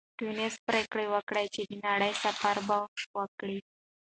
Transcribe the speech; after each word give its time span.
سټيونز 0.09 0.53
پرېکړه 0.67 1.05
وکړه 1.13 1.43
چې 1.53 1.61
د 1.69 1.71
نړۍ 1.87 2.13
سفر 2.23 2.55
به 2.67 2.77
وکړي. 3.19 3.59